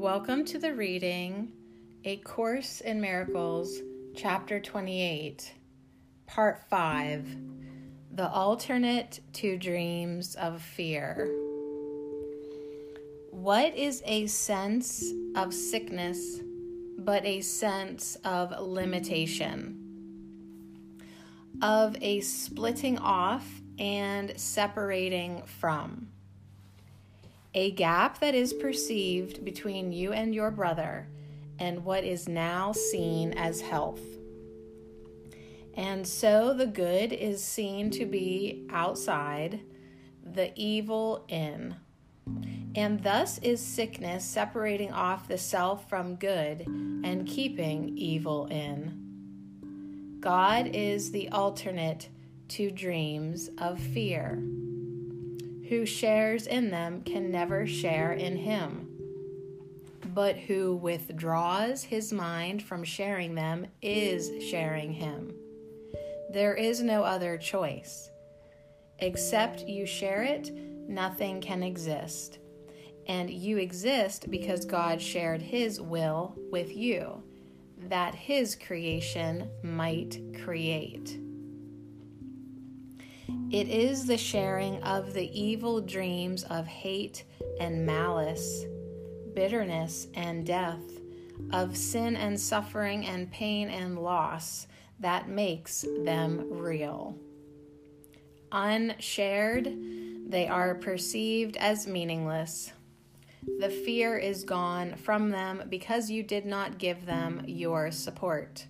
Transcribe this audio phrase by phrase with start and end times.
[0.00, 1.52] Welcome to the reading
[2.06, 3.82] A Course in Miracles,
[4.16, 5.52] Chapter 28,
[6.26, 7.36] Part 5
[8.12, 11.28] The Alternate to Dreams of Fear.
[13.30, 15.04] What is a sense
[15.36, 16.40] of sickness
[16.96, 19.76] but a sense of limitation?
[21.60, 23.46] Of a splitting off
[23.78, 26.08] and separating from?
[27.54, 31.08] A gap that is perceived between you and your brother
[31.58, 34.00] and what is now seen as health.
[35.74, 39.60] And so the good is seen to be outside,
[40.24, 41.76] the evil in.
[42.74, 50.18] And thus is sickness separating off the self from good and keeping evil in.
[50.20, 52.08] God is the alternate
[52.48, 54.40] to dreams of fear
[55.70, 58.88] who shares in them can never share in him.
[60.12, 65.32] But who withdraws his mind from sharing them is sharing him.
[66.32, 68.10] There is no other choice.
[68.98, 70.52] Except you share it,
[70.88, 72.40] nothing can exist.
[73.06, 77.22] And you exist because God shared his will with you,
[77.88, 81.16] that his creation might create.
[83.50, 87.24] It is the sharing of the evil dreams of hate
[87.58, 88.64] and malice,
[89.34, 90.84] bitterness and death,
[91.52, 94.68] of sin and suffering and pain and loss
[95.00, 97.18] that makes them real.
[98.52, 99.76] Unshared,
[100.28, 102.72] they are perceived as meaningless.
[103.58, 108.66] The fear is gone from them because you did not give them your support.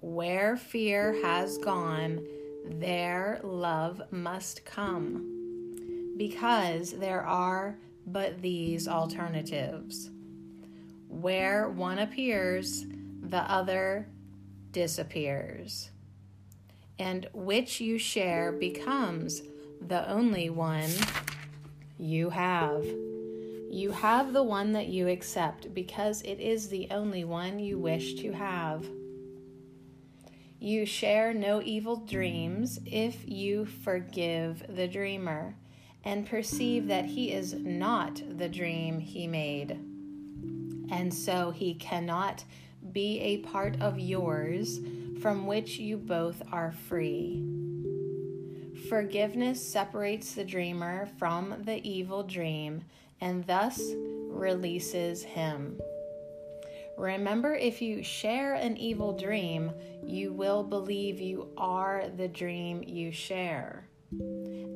[0.00, 2.20] Where fear has gone,
[2.68, 10.10] there love must come because there are but these alternatives.
[11.08, 12.84] Where one appears,
[13.22, 14.08] the other
[14.72, 15.90] disappears.
[16.98, 19.42] And which you share becomes
[19.80, 20.90] the only one
[21.98, 22.84] you have.
[23.70, 28.14] You have the one that you accept because it is the only one you wish
[28.16, 28.86] to have.
[30.58, 35.54] You share no evil dreams if you forgive the dreamer
[36.04, 39.72] and perceive that he is not the dream he made.
[40.90, 42.44] And so he cannot
[42.92, 44.80] be a part of yours
[45.20, 47.42] from which you both are free.
[48.88, 52.82] Forgiveness separates the dreamer from the evil dream
[53.20, 53.80] and thus
[54.28, 55.80] releases him.
[56.96, 63.12] Remember, if you share an evil dream, you will believe you are the dream you
[63.12, 63.88] share.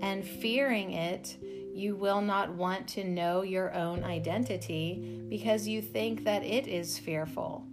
[0.00, 1.36] And fearing it,
[1.74, 6.98] you will not want to know your own identity because you think that it is
[6.98, 7.66] fearful.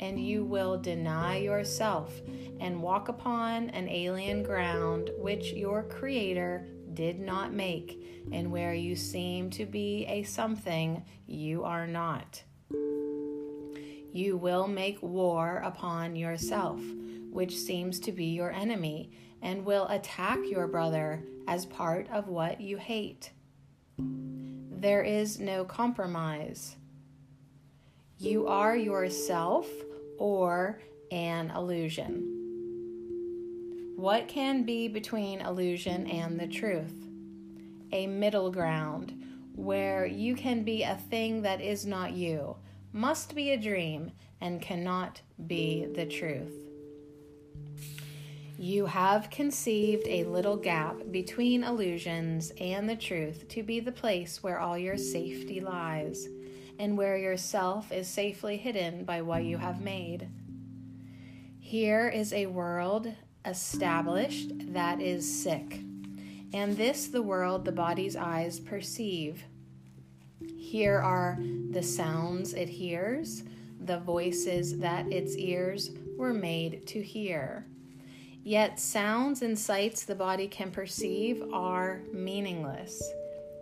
[0.00, 2.20] And you will deny yourself
[2.60, 8.94] and walk upon an alien ground which your Creator did not make, and where you
[8.94, 12.42] seem to be a something you are not
[14.18, 16.80] you will make war upon yourself,
[17.30, 19.12] which seems to be your enemy,
[19.42, 23.30] and will attack your brother as part of what you hate.
[23.96, 26.74] There is no compromise.
[28.18, 29.68] You are yourself
[30.18, 30.80] or
[31.12, 32.34] an illusion.
[33.94, 37.08] What can be between illusion and the truth?
[37.92, 39.14] A middle ground
[39.54, 42.56] where you can be a thing that is not you
[42.98, 44.10] must be a dream
[44.40, 46.52] and cannot be the truth.
[48.58, 54.42] You have conceived a little gap between illusions and the truth to be the place
[54.42, 56.26] where all your safety lies,
[56.80, 60.28] and where yourself is safely hidden by what you have made.
[61.60, 65.82] Here is a world established that is sick,
[66.52, 69.44] and this the world the body's eyes perceive.
[70.56, 71.38] Here are
[71.70, 73.42] the sounds it hears,
[73.80, 77.66] the voices that its ears were made to hear.
[78.44, 83.02] Yet, sounds and sights the body can perceive are meaningless.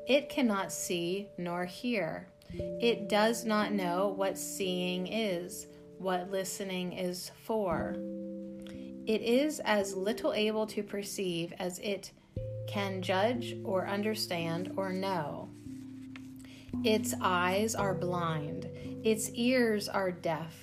[0.06, 2.28] It cannot see nor hear.
[2.52, 5.66] It does not know what seeing is,
[5.98, 7.96] what listening is for.
[9.06, 12.12] It is as little able to perceive as it
[12.68, 15.48] can judge or understand or know.
[16.84, 18.68] Its eyes are blind,
[19.04, 20.54] its ears are deaf.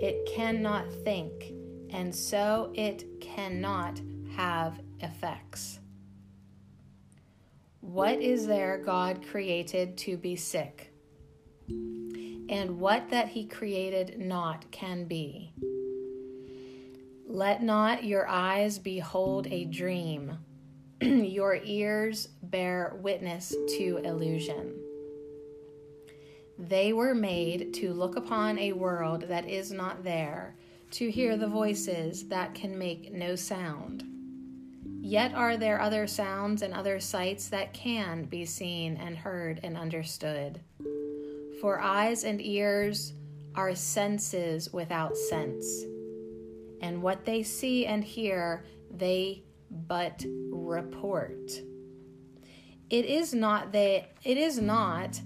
[0.00, 1.52] It cannot think,
[1.90, 4.00] and so it cannot
[4.36, 5.80] have effects.
[7.80, 10.92] What is there God created to be sick?
[12.48, 15.52] and what that he created not can be.
[17.26, 20.38] Let not your eyes behold a dream,
[21.00, 24.85] your ears bear witness to illusion.
[26.58, 30.56] They were made to look upon a world that is not there,
[30.92, 34.04] to hear the voices that can make no sound.
[35.00, 39.76] Yet are there other sounds and other sights that can be seen and heard and
[39.76, 40.60] understood.
[41.60, 43.12] For eyes and ears
[43.54, 45.84] are senses without sense,
[46.80, 51.50] and what they see and hear, they but report.
[52.88, 55.20] It is not they it is not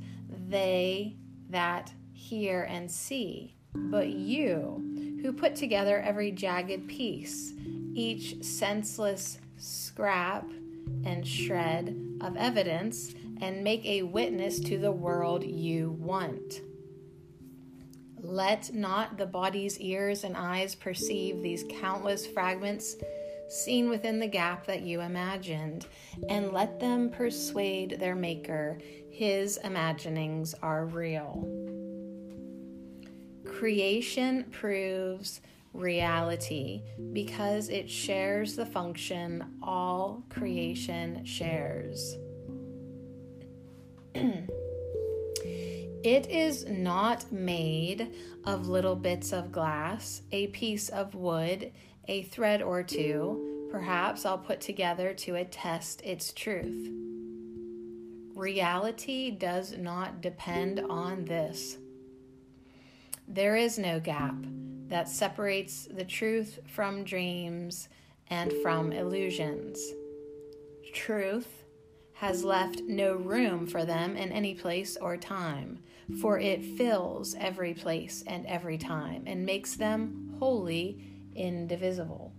[0.48, 1.16] they
[1.50, 7.52] that hear and see, but you who put together every jagged piece,
[7.94, 10.48] each senseless scrap
[11.04, 16.60] and shred of evidence, and make a witness to the world you want.
[18.22, 22.96] Let not the body's ears and eyes perceive these countless fragments
[23.50, 25.86] seen within the gap that you imagined,
[26.28, 28.78] and let them persuade their Maker
[29.10, 31.46] his imaginings are real.
[33.44, 35.42] Creation proves
[35.74, 36.82] reality
[37.12, 42.16] because it shares the function all creation shares.
[46.02, 48.14] it is not made
[48.44, 51.72] of little bits of glass, a piece of wood,
[52.08, 56.90] a thread or two, perhaps I'll put together to attest its truth.
[58.34, 61.76] Reality does not depend on this.
[63.28, 64.34] There is no gap
[64.88, 67.88] that separates the truth from dreams
[68.28, 69.78] and from illusions.
[70.94, 71.59] Truth
[72.20, 75.78] has left no room for them in any place or time,
[76.20, 81.02] for it fills every place and every time and makes them wholly
[81.34, 82.30] indivisible.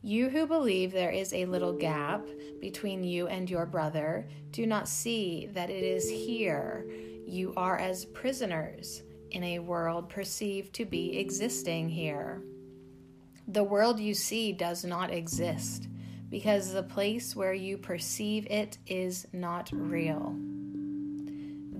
[0.00, 2.24] You who believe there is a little gap
[2.60, 6.86] between you and your brother, do not see that it is here
[7.26, 9.02] you are as prisoners
[9.32, 12.44] in a world perceived to be existing here.
[13.48, 15.88] The world you see does not exist
[16.30, 20.36] because the place where you perceive it is not real.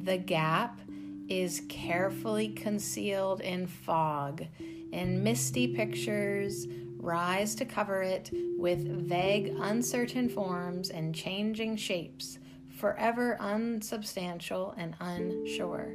[0.05, 0.81] The gap
[1.29, 4.47] is carefully concealed in fog,
[4.93, 6.67] and misty pictures
[6.97, 12.39] rise to cover it with vague, uncertain forms and changing shapes,
[12.77, 15.93] forever unsubstantial and unsure.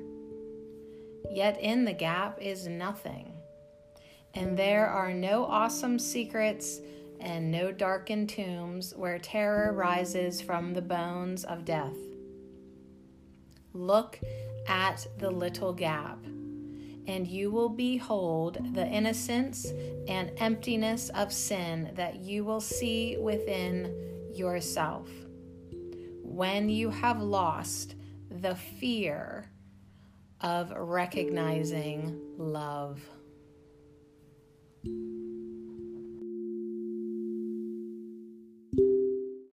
[1.32, 3.34] Yet in the gap is nothing,
[4.36, 6.80] and there are no awesome secrets
[7.24, 11.98] and no darkened tombs where terror rises from the bones of death.
[13.74, 14.20] Look
[14.68, 16.20] at the little gap
[17.08, 19.66] and you will behold the innocence
[20.08, 23.94] and emptiness of sin that you will see within
[24.34, 25.10] yourself.
[26.22, 27.96] When you have lost
[28.30, 29.50] the fear
[30.42, 33.02] of recognizing love.